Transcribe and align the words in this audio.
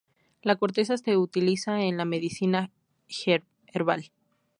La 0.41 0.55
corteza 0.55 0.97
se 0.97 1.15
utiliza 1.15 1.83
en 1.83 1.95
la 1.95 2.05
medicina 2.05 2.71
herbal. 3.71 4.09